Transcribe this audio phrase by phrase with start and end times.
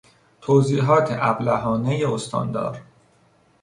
[0.41, 2.81] توضیحات ابلهانهی استاندار